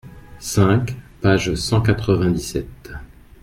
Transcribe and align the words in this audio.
cinq, 0.39 0.95
page 1.21 1.53
cent 1.53 1.79
quatre-vingt-dix-sept. 1.79 2.91